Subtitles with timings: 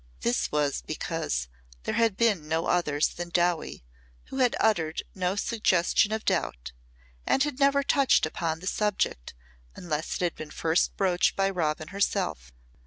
[0.21, 1.47] This was because
[1.83, 3.85] there had been no others than Dowie
[4.29, 6.71] who had uttered no suggestion of doubt
[7.27, 9.35] and had never touched upon the subject
[9.75, 12.51] unless it had been first broached by Robin herself.